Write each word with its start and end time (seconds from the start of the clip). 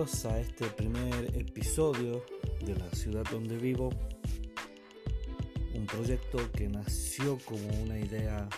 A 0.00 0.40
este 0.40 0.64
primer 0.64 1.36
episodio 1.36 2.24
de 2.64 2.74
la 2.74 2.88
ciudad 2.92 3.22
donde 3.30 3.58
vivo, 3.58 3.90
un 5.74 5.84
proyecto 5.84 6.38
que 6.52 6.70
nació 6.70 7.36
como 7.44 7.68
una 7.82 7.98
idea 7.98 8.48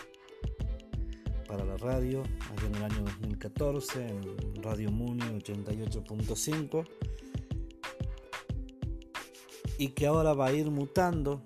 para 1.45 1.65
la 1.65 1.75
radio 1.75 2.23
allá 2.49 2.67
en 2.67 2.75
el 2.75 2.83
año 2.83 3.03
2014 3.03 4.07
en 4.07 4.63
Radio 4.63 4.89
Muni 4.89 5.19
88.5 5.19 6.87
y 9.77 9.89
que 9.89 10.07
ahora 10.07 10.33
va 10.33 10.45
a 10.45 10.53
ir 10.53 10.71
mutando 10.71 11.41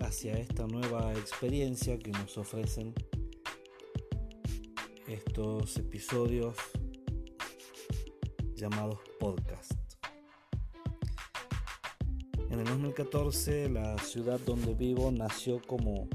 hacia 0.00 0.34
esta 0.34 0.66
nueva 0.66 1.14
experiencia 1.14 1.98
que 1.98 2.10
nos 2.10 2.36
ofrecen 2.36 2.92
estos 5.06 5.78
episodios 5.78 6.54
llamados 8.56 8.98
podcast. 9.20 9.72
En 12.50 12.60
el 12.60 12.64
2014 12.64 13.68
la 13.68 13.98
ciudad 13.98 14.40
donde 14.40 14.74
vivo 14.74 15.10
nació 15.12 15.60
como 15.66 16.08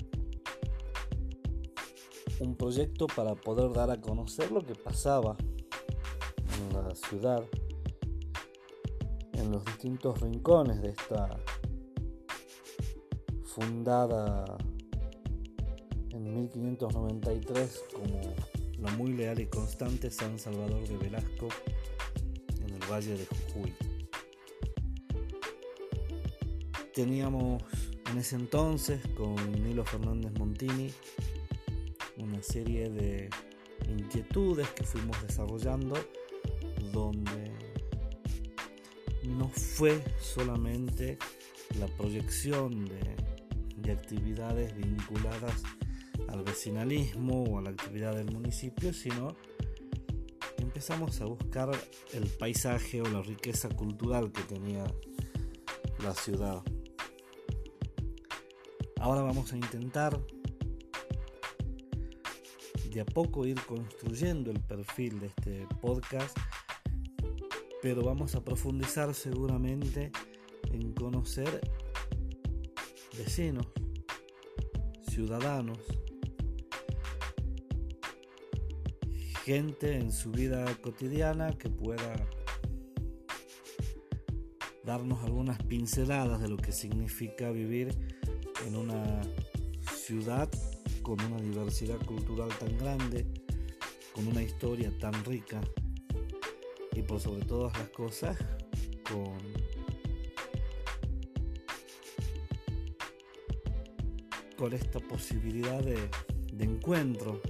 un 2.40 2.56
proyecto 2.56 3.06
para 3.06 3.36
poder 3.36 3.72
dar 3.72 3.92
a 3.92 4.02
conocer 4.02 4.52
lo 4.52 4.66
que 4.66 4.74
pasaba 4.74 5.38
en 5.38 6.74
la 6.74 6.96
ciudad, 6.96 7.44
en 9.34 9.52
los 9.52 9.64
distintos 9.66 10.20
rincones 10.20 10.82
de 10.82 10.90
esta 10.90 11.40
fundada 13.44 14.58
en 16.10 16.34
1593 16.34 17.84
como 17.94 18.22
la 18.80 18.92
muy 18.94 19.14
leal 19.14 19.40
y 19.40 19.46
constante 19.46 20.10
San 20.10 20.40
Salvador 20.40 20.88
de 20.88 20.98
Velasco 20.98 21.50
Valle 22.90 23.18
de 23.18 23.26
Jujuy. 23.26 23.74
Teníamos 26.94 27.64
en 28.12 28.18
ese 28.18 28.36
entonces 28.36 29.02
con 29.16 29.36
Nilo 29.64 29.86
Fernández 29.86 30.34
Montini 30.38 30.92
una 32.18 32.42
serie 32.44 32.90
de 32.90 33.30
inquietudes 33.90 34.70
que 34.70 34.84
fuimos 34.84 35.22
desarrollando 35.22 35.96
donde 36.92 37.52
no 39.24 39.48
fue 39.50 40.04
solamente 40.20 41.18
la 41.80 41.88
proyección 41.88 42.86
de, 42.86 43.16
de, 43.78 43.92
actividades 43.92 44.76
vinculadas 44.76 45.64
al 46.28 46.44
vecinalismo 46.44 47.44
o 47.44 47.60
a 47.60 47.62
la 47.62 47.70
actividad 47.70 48.16
del 48.16 48.32
municipio, 48.32 48.94
sino 48.94 49.36
empezamos 50.82 51.22
a 51.22 51.26
buscar 51.26 51.70
el 52.12 52.28
paisaje 52.40 53.04
o 53.04 53.06
la 53.06 53.22
riqueza 53.22 53.70
cultural 53.70 54.32
que 54.32 54.42
tenía 54.42 54.84
la 56.04 56.12
ciudad. 56.16 56.64
Ahora 59.00 59.22
vamos 59.22 59.54
a 59.54 59.58
intentar 59.58 60.20
de 62.90 63.00
a 63.00 63.06
poco 63.06 63.46
ir 63.46 63.62
construyendo 63.68 64.50
el 64.50 64.60
perfil 64.60 65.20
de 65.20 65.28
este 65.28 65.68
podcast, 65.82 66.36
pero 67.84 68.02
vamos 68.02 68.34
a 68.34 68.44
profundizar 68.44 69.14
seguramente 69.14 70.12
en 70.72 70.94
conocer 70.94 71.62
vecinos, 73.20 73.68
ciudadanos, 75.08 75.78
en 79.56 80.14
su 80.14 80.32
vida 80.32 80.64
cotidiana 80.82 81.52
que 81.58 81.68
pueda 81.68 82.14
darnos 84.86 85.22
algunas 85.26 85.62
pinceladas 85.64 86.40
de 86.40 86.48
lo 86.48 86.56
que 86.56 86.72
significa 86.72 87.52
vivir 87.52 87.90
en 88.66 88.78
una 88.78 89.22
ciudad 89.94 90.50
con 91.02 91.20
una 91.20 91.42
diversidad 91.42 91.98
cultural 92.06 92.48
tan 92.60 92.78
grande, 92.78 93.26
con 94.14 94.26
una 94.28 94.42
historia 94.42 94.90
tan 94.98 95.14
rica 95.26 95.60
y 96.94 97.02
por 97.02 97.20
sobre 97.20 97.44
todas 97.44 97.78
las 97.78 97.90
cosas 97.90 98.38
con 99.04 99.38
con 104.56 104.74
esta 104.74 105.00
posibilidad 105.02 105.84
de 105.84 106.64
encuentro 106.64 107.42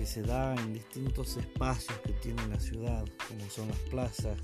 que 0.00 0.06
se 0.06 0.22
da 0.22 0.54
en 0.54 0.72
distintos 0.72 1.36
espacios 1.36 1.98
que 1.98 2.14
tiene 2.14 2.40
la 2.48 2.58
ciudad, 2.58 3.04
como 3.28 3.50
son 3.50 3.68
las 3.68 3.78
plazas, 3.80 4.38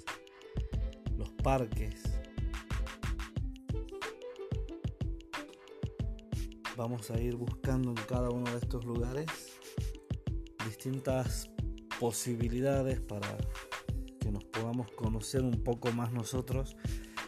los 1.16 1.30
parques. 1.42 2.02
Vamos 6.76 7.10
a 7.10 7.18
ir 7.18 7.36
buscando 7.36 7.88
en 7.88 8.06
cada 8.06 8.28
uno 8.28 8.50
de 8.50 8.58
estos 8.58 8.84
lugares 8.84 9.24
distintas 10.66 11.48
posibilidades 11.98 13.00
para 13.00 13.34
que 14.20 14.30
nos 14.30 14.44
podamos 14.44 14.90
conocer 14.92 15.40
un 15.40 15.64
poco 15.64 15.90
más 15.90 16.12
nosotros 16.12 16.76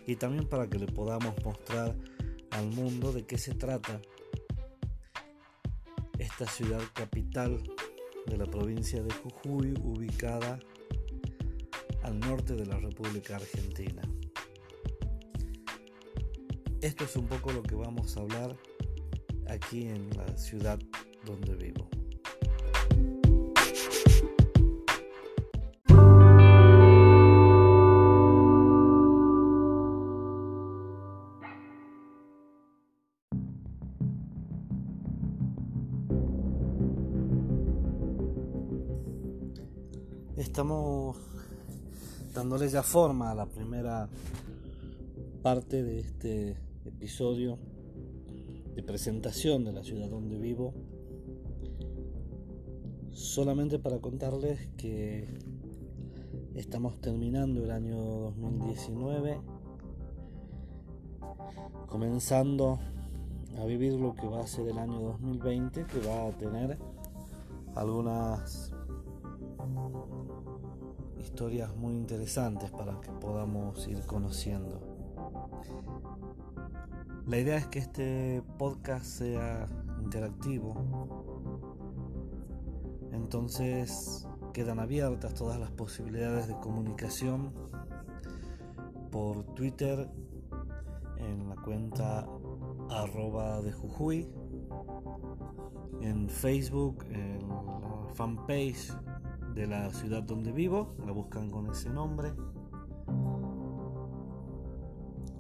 y 0.06 0.16
también 0.16 0.46
para 0.46 0.68
que 0.68 0.78
le 0.78 0.86
podamos 0.86 1.34
mostrar 1.42 1.96
al 2.50 2.66
mundo 2.66 3.10
de 3.10 3.24
qué 3.24 3.38
se 3.38 3.54
trata 3.54 4.02
esta 6.18 6.46
ciudad 6.46 6.82
capital 6.92 7.62
de 8.28 8.36
la 8.36 8.46
provincia 8.46 9.02
de 9.02 9.12
Jujuy, 9.12 9.74
ubicada 9.82 10.58
al 12.02 12.20
norte 12.20 12.54
de 12.54 12.66
la 12.66 12.78
República 12.78 13.36
Argentina. 13.36 14.02
Esto 16.80 17.04
es 17.04 17.16
un 17.16 17.26
poco 17.26 17.52
lo 17.52 17.62
que 17.62 17.74
vamos 17.74 18.16
a 18.16 18.20
hablar 18.20 18.56
aquí 19.48 19.88
en 19.88 20.10
la 20.16 20.36
ciudad 20.36 20.78
donde 21.24 21.54
vivo. 21.56 21.88
Estamos 40.58 41.16
dándole 42.34 42.69
ya 42.69 42.82
forma 42.82 43.30
a 43.30 43.34
la 43.36 43.46
primera 43.46 44.08
parte 45.41 45.84
de 45.84 46.00
este 46.00 46.56
episodio 46.84 47.60
de 48.74 48.82
presentación 48.82 49.64
de 49.64 49.72
la 49.72 49.84
ciudad 49.84 50.08
donde 50.08 50.36
vivo. 50.36 50.74
Solamente 53.12 53.78
para 53.78 54.00
contarles 54.00 54.66
que 54.76 55.28
estamos 56.56 57.00
terminando 57.00 57.62
el 57.62 57.70
año 57.70 58.32
2019, 58.32 59.40
comenzando 61.86 62.80
a 63.60 63.64
vivir 63.64 63.92
lo 63.92 64.12
que 64.12 64.26
va 64.26 64.40
a 64.40 64.46
ser 64.48 64.66
el 64.66 64.78
año 64.78 64.98
2020, 65.02 65.84
que 65.84 66.00
va 66.00 66.26
a 66.26 66.32
tener 66.32 66.76
algunas 67.76 68.72
historias 71.28 71.76
muy 71.76 71.94
interesantes 71.94 72.70
para 72.70 72.98
que 73.02 73.10
podamos 73.12 73.86
ir 73.86 74.00
conociendo. 74.06 74.80
La 77.26 77.38
idea 77.38 77.58
es 77.58 77.66
que 77.66 77.80
este 77.80 78.42
podcast 78.56 79.04
sea 79.04 79.69
interactivo. 80.00 80.75
Entonces 83.12 84.26
quedan 84.54 84.80
abiertas 84.80 85.34
todas 85.34 85.60
las 85.60 85.70
posibilidades 85.70 86.48
de 86.48 86.54
comunicación 86.54 87.52
por 89.10 89.44
Twitter 89.54 90.08
en 91.19 91.50
la 91.50 91.56
cuenta 91.56 92.26
arroba 92.88 93.60
de 93.60 93.72
Jujuy, 93.72 94.26
en 96.00 96.31
Facebook, 96.31 97.04
en 97.10 97.46
la 97.46 98.14
fanpage 98.14 98.90
de 99.58 99.66
la 99.66 99.90
ciudad 99.90 100.22
donde 100.22 100.52
vivo, 100.52 100.94
la 101.05 101.10
buscan 101.10 101.50
con 101.50 101.69
ese 101.69 101.90
nombre, 101.90 102.32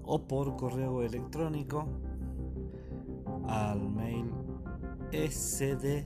o 0.02 0.26
por 0.26 0.56
correo 0.56 1.04
electrónico 1.04 1.86
al 3.46 3.88
mail 3.88 4.32
sd 5.12 6.04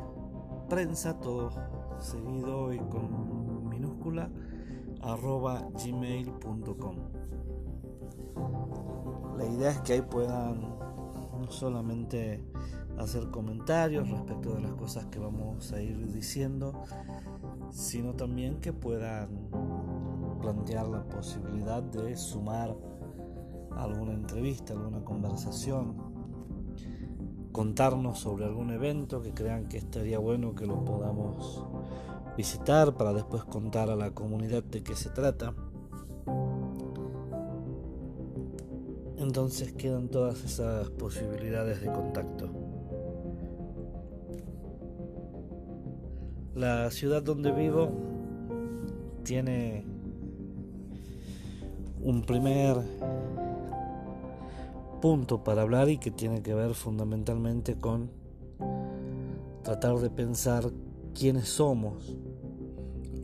prensa 0.68 1.18
todo 1.20 1.52
seguido 2.00 2.74
y 2.74 2.78
con 2.80 3.70
minúscula 3.70 4.28
arroba 5.00 5.66
gmail.com 5.82 6.96
la 9.38 9.46
idea 9.46 9.70
es 9.70 9.80
que 9.80 9.94
ahí 9.94 10.02
puedan 10.02 10.60
no 10.60 11.50
solamente 11.50 12.44
hacer 12.98 13.30
comentarios 13.30 14.08
respecto 14.08 14.54
de 14.54 14.60
las 14.60 14.72
cosas 14.74 15.06
que 15.06 15.18
vamos 15.18 15.72
a 15.72 15.80
ir 15.80 16.12
diciendo, 16.12 16.84
sino 17.72 18.14
también 18.14 18.60
que 18.60 18.72
puedan 18.72 19.48
plantear 20.40 20.86
la 20.88 21.02
posibilidad 21.04 21.82
de 21.82 22.16
sumar 22.16 22.76
alguna 23.76 24.12
entrevista, 24.12 24.74
alguna 24.74 25.02
conversación, 25.02 25.96
contarnos 27.50 28.18
sobre 28.18 28.44
algún 28.44 28.70
evento 28.70 29.22
que 29.22 29.32
crean 29.32 29.68
que 29.68 29.78
estaría 29.78 30.18
bueno 30.18 30.54
que 30.54 30.66
lo 30.66 30.84
podamos 30.84 31.64
visitar 32.36 32.94
para 32.94 33.12
después 33.12 33.44
contar 33.44 33.90
a 33.90 33.96
la 33.96 34.10
comunidad 34.12 34.62
de 34.64 34.82
qué 34.82 34.94
se 34.94 35.10
trata. 35.10 35.54
Entonces 39.16 39.72
quedan 39.72 40.08
todas 40.08 40.44
esas 40.44 40.90
posibilidades 40.90 41.80
de 41.80 41.90
contacto. 41.90 42.50
La 46.54 46.90
ciudad 46.90 47.22
donde 47.22 47.50
vivo 47.50 47.90
tiene 49.24 49.86
un 52.02 52.22
primer 52.22 52.76
punto 55.00 55.42
para 55.42 55.62
hablar 55.62 55.88
y 55.88 55.96
que 55.96 56.10
tiene 56.10 56.42
que 56.42 56.52
ver 56.52 56.74
fundamentalmente 56.74 57.76
con 57.76 58.10
tratar 59.62 59.96
de 59.96 60.10
pensar 60.10 60.70
quiénes 61.14 61.48
somos 61.48 62.16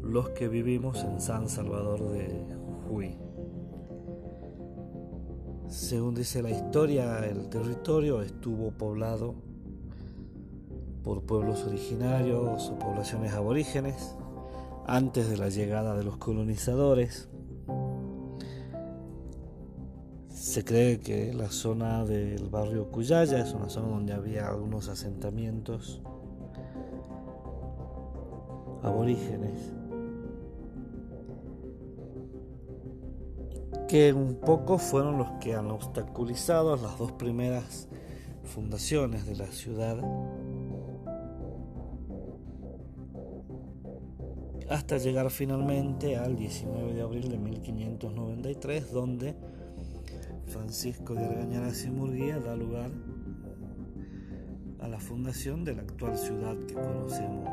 los 0.02 0.30
que 0.30 0.48
vivimos 0.48 1.04
en 1.04 1.20
San 1.20 1.50
Salvador 1.50 2.10
de 2.10 2.46
Jujuy. 2.86 3.18
Según 5.68 6.14
dice 6.14 6.42
la 6.42 6.50
historia, 6.50 7.18
el 7.26 7.50
territorio 7.50 8.22
estuvo 8.22 8.70
poblado 8.70 9.34
por 11.02 11.22
pueblos 11.22 11.64
originarios 11.64 12.68
o 12.68 12.78
poblaciones 12.78 13.32
aborígenes 13.32 14.16
antes 14.86 15.28
de 15.28 15.36
la 15.36 15.48
llegada 15.48 15.96
de 15.96 16.04
los 16.04 16.16
colonizadores. 16.16 17.28
Se 20.28 20.64
cree 20.64 21.00
que 21.00 21.32
la 21.34 21.50
zona 21.50 22.04
del 22.04 22.48
barrio 22.48 22.90
Cuyaya 22.90 23.38
es 23.38 23.52
una 23.52 23.68
zona 23.68 23.88
donde 23.88 24.12
había 24.12 24.48
algunos 24.48 24.88
asentamientos 24.88 26.00
aborígenes 28.82 29.72
que 33.88 34.12
un 34.12 34.36
poco 34.36 34.78
fueron 34.78 35.18
los 35.18 35.30
que 35.40 35.54
han 35.54 35.70
obstaculizado 35.70 36.76
las 36.76 36.98
dos 36.98 37.12
primeras 37.12 37.88
fundaciones 38.44 39.26
de 39.26 39.36
la 39.36 39.46
ciudad 39.46 39.98
hasta 44.70 44.98
llegar 44.98 45.30
finalmente 45.30 46.16
al 46.16 46.36
19 46.36 46.94
de 46.94 47.02
abril 47.02 47.28
de 47.30 47.38
1593, 47.38 48.92
donde 48.92 49.34
Francisco 50.46 51.14
de 51.14 51.24
Argañaraz 51.24 51.84
y 51.84 51.90
Murguía 51.90 52.38
da 52.38 52.56
lugar 52.56 52.90
a 54.80 54.88
la 54.88 55.00
fundación 55.00 55.64
de 55.64 55.74
la 55.74 55.82
actual 55.82 56.16
ciudad 56.16 56.56
que 56.66 56.74
conocemos 56.74 57.48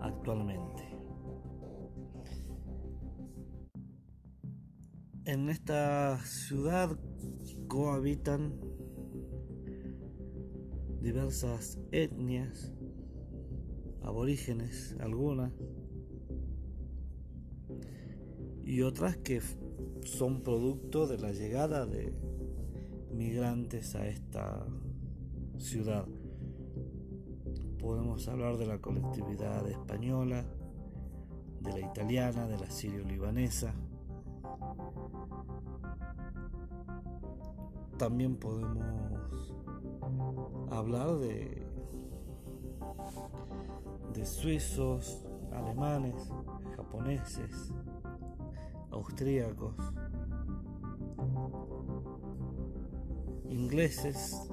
actualmente. 0.00 0.84
En 5.24 5.48
esta 5.48 6.20
ciudad 6.24 6.96
cohabitan 7.66 8.54
diversas 11.00 11.80
etnias, 11.90 12.72
aborígenes, 14.02 14.96
algunas, 15.00 15.52
y 18.66 18.82
otras 18.82 19.16
que 19.16 19.40
son 20.02 20.42
producto 20.42 21.06
de 21.06 21.18
la 21.18 21.30
llegada 21.30 21.86
de 21.86 22.12
migrantes 23.12 23.94
a 23.94 24.08
esta 24.08 24.66
ciudad. 25.56 26.04
Podemos 27.78 28.26
hablar 28.26 28.56
de 28.56 28.66
la 28.66 28.78
colectividad 28.78 29.66
española, 29.68 30.44
de 31.60 31.72
la 31.72 31.80
italiana, 31.80 32.48
de 32.48 32.58
la 32.58 32.68
sirio-libanesa. 32.68 33.72
También 37.98 38.36
podemos 38.36 39.54
hablar 40.72 41.18
de, 41.18 41.62
de 44.12 44.26
suizos, 44.26 45.24
alemanes, 45.52 46.32
japoneses, 46.76 47.72
austríacos, 48.96 49.74
ingleses 53.48 54.50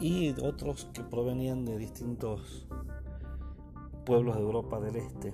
y 0.00 0.30
otros 0.40 0.90
que 0.92 1.02
provenían 1.02 1.64
de 1.64 1.78
distintos 1.78 2.66
pueblos 4.04 4.36
de 4.36 4.42
Europa 4.42 4.80
del 4.80 4.96
Este. 4.96 5.32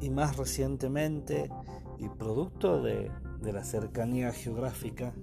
Y 0.00 0.10
más 0.10 0.36
recientemente, 0.36 1.50
y 1.98 2.08
producto 2.08 2.82
de, 2.82 3.10
de 3.40 3.52
la 3.52 3.64
cercanía 3.64 4.30
geográfica, 4.30 5.14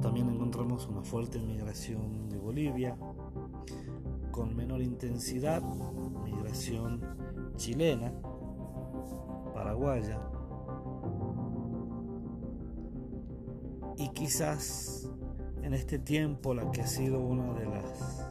también 0.00 0.28
encontramos 0.28 0.86
una 0.86 1.02
fuerte 1.02 1.40
migración 1.40 2.28
de 2.28 2.38
Bolivia, 2.38 2.96
intensidad, 5.02 5.62
migración 6.24 7.00
chilena, 7.56 8.12
paraguaya, 9.52 10.20
y 13.96 14.08
quizás 14.10 15.10
en 15.62 15.74
este 15.74 15.98
tiempo 15.98 16.54
la 16.54 16.70
que 16.70 16.82
ha 16.82 16.86
sido 16.86 17.18
una 17.18 17.52
de 17.54 17.66
las 17.66 18.30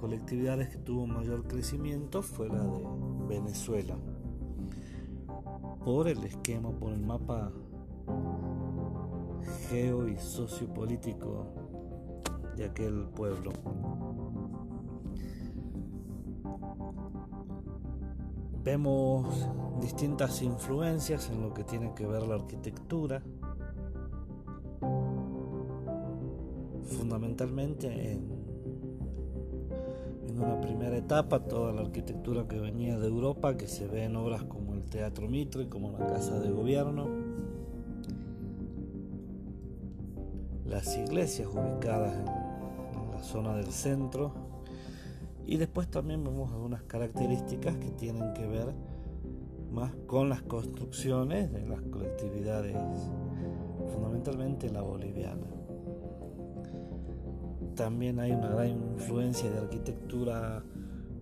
colectividades 0.00 0.68
que 0.68 0.76
tuvo 0.76 1.06
mayor 1.06 1.46
crecimiento 1.46 2.20
fue 2.20 2.48
la 2.48 2.62
de 2.62 2.86
Venezuela, 3.26 3.96
por 5.82 6.08
el 6.08 6.22
esquema, 6.24 6.70
por 6.72 6.92
el 6.92 7.00
mapa 7.00 7.50
geo 9.70 10.08
y 10.08 10.18
sociopolítico 10.18 11.46
de 12.54 12.66
aquel 12.66 13.06
pueblo. 13.14 13.52
Vemos 18.64 19.48
distintas 19.80 20.40
influencias 20.42 21.28
en 21.30 21.42
lo 21.42 21.52
que 21.52 21.64
tiene 21.64 21.92
que 21.94 22.06
ver 22.06 22.22
la 22.22 22.36
arquitectura, 22.36 23.22
fundamentalmente 26.84 28.12
en, 28.12 28.42
una 30.36 30.60
primera 30.60 30.96
etapa 30.96 31.40
toda 31.40 31.72
la 31.72 31.82
arquitectura 31.82 32.48
que 32.48 32.58
venía 32.58 32.98
de 32.98 33.06
Europa, 33.06 33.56
que 33.56 33.66
se 33.66 33.86
ve 33.86 34.04
en 34.04 34.16
obras 34.16 34.44
como 34.44 34.74
el 34.74 34.82
Teatro 34.86 35.28
Mitre, 35.28 35.68
como 35.68 35.92
la 35.92 36.06
Casa 36.06 36.40
de 36.40 36.50
Gobierno, 36.50 37.06
las 40.64 40.96
iglesias 40.96 41.48
ubicadas 41.48 42.14
en 42.14 43.10
la 43.12 43.22
zona 43.22 43.54
del 43.54 43.70
centro, 43.72 44.32
y 45.46 45.56
después 45.56 45.88
también 45.90 46.22
vemos 46.24 46.52
algunas 46.52 46.82
características 46.84 47.76
que 47.76 47.90
tienen 47.90 48.32
que 48.34 48.46
ver 48.46 48.74
más 49.72 49.92
con 50.06 50.28
las 50.28 50.42
construcciones 50.42 51.52
de 51.52 51.66
las 51.66 51.80
colectividades, 51.82 52.76
fundamentalmente 53.92 54.70
la 54.70 54.82
boliviana. 54.82 55.46
También 57.74 58.20
hay 58.20 58.32
una 58.32 58.48
gran 58.48 58.68
influencia 58.68 59.50
de 59.50 59.58
arquitectura 59.58 60.62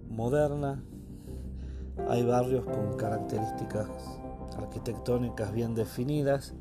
moderna, 0.09 0.83
hay 2.09 2.25
barrios 2.25 2.65
con 2.65 2.97
características 2.97 3.89
arquitectónicas 4.57 5.53
bien 5.53 5.75
definidas 5.75 6.55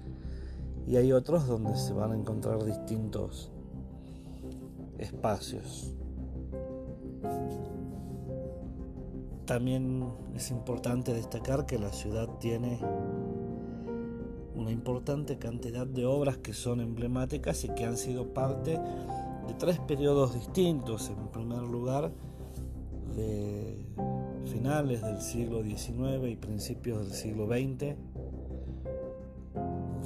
y 0.88 0.98
hay 0.98 1.12
otros 1.12 1.48
donde 1.48 1.76
se 1.76 1.94
van 1.94 2.12
a 2.12 2.16
encontrar 2.16 2.64
distintos 2.64 3.52
espacios. 4.98 5.94
También 9.46 10.06
es 10.36 10.52
importante 10.52 11.14
destacar 11.14 11.66
que 11.66 11.80
la 11.80 11.92
ciudad 11.92 12.30
tiene 12.40 12.80
una 14.56 14.72
importante 14.72 15.40
cantidad 15.40 15.88
de 15.88 16.06
obras 16.06 16.38
que 16.38 16.54
son 16.54 16.82
emblemáticas 16.82 17.64
y 17.64 17.70
que 17.70 17.86
han 17.86 17.98
sido 17.98 18.34
parte 18.34 18.78
de 18.78 19.54
tres 19.58 19.80
periodos 19.80 20.36
distintos. 20.36 21.10
En 21.10 21.30
primer 21.30 21.64
lugar, 21.64 22.12
de 23.16 23.86
finales 24.46 25.02
del 25.02 25.22
siglo 25.22 25.64
XIX 25.64 26.30
y 26.30 26.36
principios 26.36 27.08
del 27.08 27.14
siglo 27.14 27.48
XX, 27.48 27.96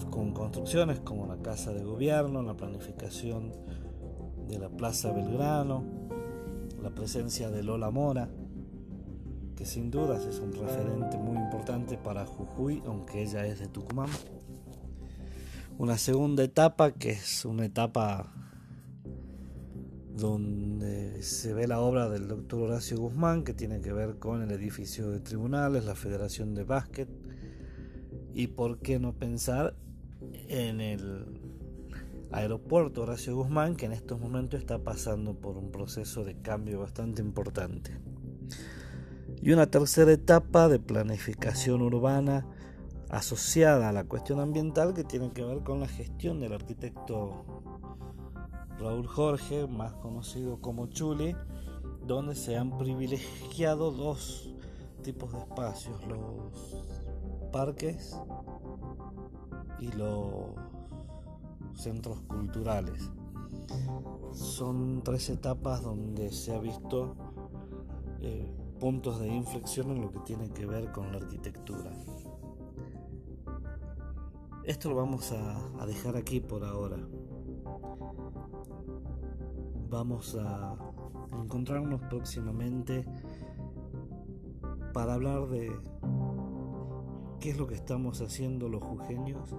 con 0.09 0.31
construcciones 0.33 0.99
como 0.99 1.25
la 1.25 1.37
Casa 1.37 1.73
de 1.73 1.83
Gobierno, 1.83 2.41
la 2.43 2.55
planificación 2.55 3.51
de 4.47 4.59
la 4.59 4.69
Plaza 4.69 5.11
Belgrano, 5.11 5.83
la 6.83 6.89
presencia 6.89 7.49
de 7.49 7.63
Lola 7.63 7.91
Mora, 7.91 8.29
que 9.55 9.65
sin 9.65 9.89
dudas 9.89 10.25
es 10.25 10.39
un 10.39 10.51
referente 10.51 11.17
muy 11.17 11.37
importante 11.37 11.97
para 11.97 12.25
Jujuy, 12.25 12.83
aunque 12.85 13.23
ella 13.23 13.47
es 13.47 13.59
de 13.59 13.67
Tucumán. 13.67 14.09
Una 15.77 15.97
segunda 15.97 16.43
etapa 16.43 16.91
que 16.91 17.11
es 17.11 17.45
una 17.45 17.65
etapa 17.65 18.33
donde 20.13 21.23
se 21.23 21.53
ve 21.53 21.67
la 21.67 21.79
obra 21.79 22.09
del 22.09 22.27
doctor 22.27 22.63
Horacio 22.63 22.97
Guzmán, 22.97 23.45
que 23.45 23.53
tiene 23.53 23.79
que 23.79 23.93
ver 23.93 24.19
con 24.19 24.41
el 24.41 24.51
edificio 24.51 25.09
de 25.09 25.21
tribunales, 25.21 25.85
la 25.85 25.95
Federación 25.95 26.53
de 26.53 26.65
Básquet, 26.65 27.09
y 28.33 28.47
por 28.47 28.79
qué 28.79 28.99
no 28.99 29.13
pensar 29.13 29.75
en 30.49 30.81
el 30.81 31.42
aeropuerto 32.33 33.03
Horacio 33.03 33.35
Guzmán, 33.35 33.75
que 33.75 33.85
en 33.85 33.93
estos 33.93 34.19
momentos 34.19 34.59
está 34.59 34.79
pasando 34.79 35.35
por 35.35 35.57
un 35.57 35.71
proceso 35.71 36.23
de 36.23 36.35
cambio 36.41 36.79
bastante 36.79 37.21
importante. 37.21 37.97
Y 39.41 39.51
una 39.51 39.67
tercera 39.67 40.11
etapa 40.11 40.67
de 40.67 40.79
planificación 40.79 41.81
urbana 41.81 42.47
asociada 43.09 43.89
a 43.89 43.91
la 43.91 44.05
cuestión 44.05 44.39
ambiental 44.39 44.93
que 44.93 45.03
tiene 45.03 45.31
que 45.31 45.43
ver 45.43 45.59
con 45.59 45.79
la 45.79 45.87
gestión 45.87 46.39
del 46.39 46.53
arquitecto 46.53 47.45
Raúl 48.79 49.07
Jorge, 49.07 49.67
más 49.67 49.93
conocido 49.93 50.59
como 50.59 50.87
Chuli, 50.87 51.35
donde 52.05 52.35
se 52.35 52.57
han 52.57 52.77
privilegiado 52.77 53.91
dos 53.91 54.53
tipos 55.03 55.31
de 55.31 55.39
espacios, 55.39 56.01
los 56.07 56.83
parques 57.51 58.17
y 59.79 59.91
los 59.91 60.55
centros 61.75 62.21
culturales. 62.21 63.11
Son 64.33 65.01
tres 65.03 65.29
etapas 65.29 65.83
donde 65.83 66.31
se 66.31 66.53
ha 66.53 66.59
visto 66.59 67.15
eh, 68.21 68.51
puntos 68.79 69.19
de 69.19 69.27
inflexión 69.27 69.91
en 69.91 70.01
lo 70.01 70.11
que 70.11 70.19
tiene 70.19 70.49
que 70.49 70.65
ver 70.65 70.91
con 70.91 71.11
la 71.11 71.17
arquitectura. 71.17 71.91
Esto 74.63 74.89
lo 74.89 74.95
vamos 74.95 75.31
a 75.31 75.85
dejar 75.85 76.15
aquí 76.15 76.39
por 76.39 76.63
ahora 76.63 76.97
vamos 79.93 80.35
a 80.35 80.75
encontrarnos 81.43 82.01
próximamente 82.09 83.05
para 84.91 85.13
hablar 85.13 85.47
de 85.49 85.71
qué 87.39 87.51
es 87.51 87.57
lo 87.59 87.67
que 87.67 87.75
estamos 87.75 88.19
haciendo 88.21 88.69
los 88.69 88.81
jujeños, 88.81 89.55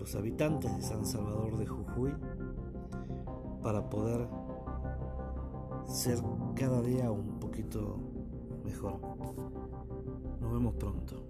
los 0.00 0.14
habitantes 0.14 0.74
de 0.74 0.82
San 0.82 1.04
Salvador 1.04 1.58
de 1.58 1.66
Jujuy, 1.66 2.14
para 3.62 3.88
poder 3.90 4.26
ser 5.86 6.18
cada 6.56 6.80
día 6.80 7.10
un 7.10 7.38
poquito 7.38 7.98
mejor. 8.64 8.98
Nos 10.40 10.52
vemos 10.52 10.74
pronto. 10.76 11.29